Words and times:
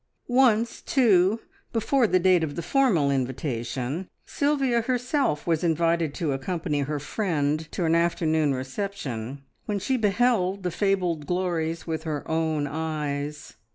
Once, 0.27 0.81
too, 0.81 1.39
before 1.71 2.07
the 2.07 2.17
date 2.17 2.43
of 2.43 2.55
the 2.55 2.63
formal 2.63 3.11
invitation, 3.11 4.09
Sylvia 4.25 4.81
herself 4.81 5.45
was 5.45 5.63
invited 5.63 6.15
to 6.15 6.31
accompany 6.31 6.79
her 6.79 6.97
friend 6.99 7.71
to 7.71 7.85
an 7.85 7.93
afternoon 7.93 8.51
reception, 8.55 9.43
when 9.67 9.77
she 9.77 9.97
beheld 9.97 10.63
the 10.63 10.71
fabled 10.71 11.27
glories 11.27 11.85
with 11.85 12.01
her 12.05 12.27
own 12.27 12.65
eyes. 12.65 13.53